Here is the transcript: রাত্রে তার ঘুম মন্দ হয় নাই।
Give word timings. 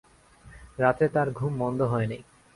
রাত্রে 0.79 1.07
তার 1.07 1.27
ঘুম 1.31 1.51
মন্দ 1.57 1.79
হয় 1.83 2.07
নাই। 2.07 2.21